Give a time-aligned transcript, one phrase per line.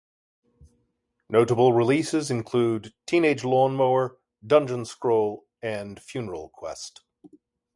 [1.29, 7.01] Notable releases include "Teenage Lawnmower, Dungeon Scroll" and "Funeral Quest".